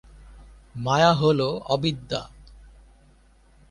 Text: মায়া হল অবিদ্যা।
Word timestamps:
মায়া 0.75 1.11
হল 1.13 1.39
অবিদ্যা। 1.65 2.21